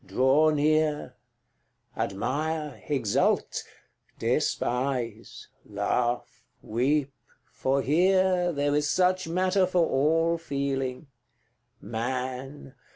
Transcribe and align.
draw 0.03 0.49
near, 0.49 1.13
CIX. 1.93 2.03
Admire, 2.11 2.83
exult 2.87 3.63
despise 4.17 5.47
laugh, 5.63 6.43
weep 6.63 7.13
for 7.51 7.83
here 7.83 8.51
There 8.51 8.73
is 8.73 8.89
such 8.89 9.27
matter 9.27 9.67
for 9.67 9.87
all 9.87 10.39
feeling: 10.39 11.05
Man! 11.79 12.73